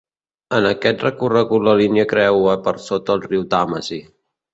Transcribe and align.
En 0.59 0.67
aquest 0.69 1.03
recorregut 1.05 1.67
la 1.67 1.75
línia 1.81 2.05
creua 2.13 2.55
per 2.69 2.73
sota 2.87 3.15
el 3.19 3.23
riu 3.27 3.45
Tàmesi. 3.53 4.01